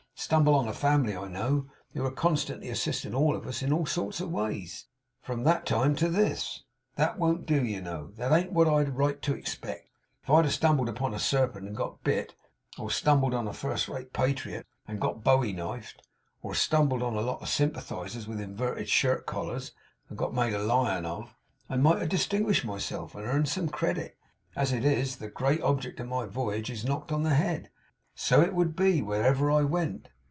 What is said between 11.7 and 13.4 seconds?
got bit; or stumbled